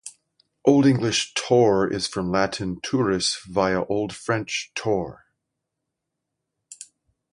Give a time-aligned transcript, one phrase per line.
[0.65, 5.25] Old English "torr" is from Latin "turris" via Old French "tor".